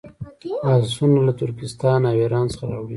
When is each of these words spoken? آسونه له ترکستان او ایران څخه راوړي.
آسونه 0.73 1.19
له 1.27 1.33
ترکستان 1.41 2.01
او 2.09 2.15
ایران 2.23 2.45
څخه 2.53 2.65
راوړي. 2.71 2.89